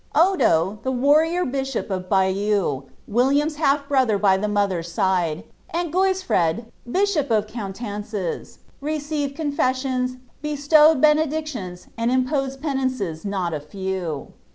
[0.15, 6.65] "Odo, (he warrior bishop of Buyeux, William's half brother by the BioAer's side, and Goisfred,
[6.91, 14.29] bishop of Coutauces, received coufessioiWt 'ItUtowed benedictions, and imposed penances not a few."